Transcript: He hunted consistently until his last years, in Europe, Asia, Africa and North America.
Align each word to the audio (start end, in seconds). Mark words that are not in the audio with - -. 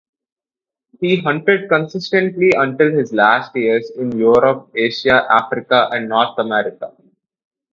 He 0.99 1.21
hunted 1.21 1.69
consistently 1.69 2.53
until 2.57 2.91
his 2.91 3.13
last 3.13 3.55
years, 3.55 3.91
in 3.95 4.17
Europe, 4.17 4.71
Asia, 4.75 5.27
Africa 5.31 5.89
and 5.91 6.09
North 6.09 6.39
America. 6.39 6.91